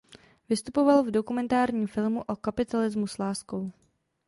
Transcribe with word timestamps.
Vystupovala 0.49 1.01
v 1.01 1.11
dokumentárním 1.11 1.87
filmu 1.87 2.21
"O 2.21 2.35
kapitalismu 2.35 3.07
s 3.07 3.17
láskou". 3.17 3.71